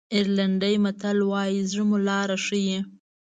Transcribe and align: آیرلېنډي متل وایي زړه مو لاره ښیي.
آیرلېنډي 0.15 0.75
متل 0.83 1.17
وایي 1.31 1.59
زړه 1.71 1.83
مو 1.89 1.97
لاره 2.07 2.37
ښیي. 2.45 2.79